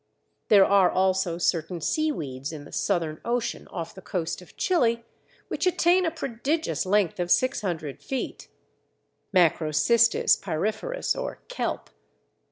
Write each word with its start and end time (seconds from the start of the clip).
There 0.47 0.65
are 0.65 0.89
also 0.89 1.37
certain 1.37 1.79
Seaweeds 1.79 2.51
in 2.51 2.65
the 2.65 2.71
Southern 2.71 3.21
Ocean, 3.23 3.67
off 3.67 3.93
the 3.93 4.01
coast 4.01 4.41
of 4.41 4.57
Chile, 4.57 5.05
which 5.47 5.67
attain 5.67 6.07
a 6.07 6.09
prodigious 6.09 6.87
length 6.87 7.19
of 7.19 7.29
600 7.29 8.01
feet 8.01 8.47
(Macrocystis 9.31 10.35
pyriferus, 10.41 11.15
or 11.15 11.43
"Kelp"). 11.49 11.91